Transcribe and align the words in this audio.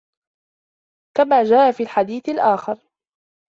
كَمَا 1.17 1.43
جَاءَ 1.43 1.71
فِي 1.71 1.83
الْحَدِيثِ 1.83 2.29
الْآخَرِ 2.29 2.79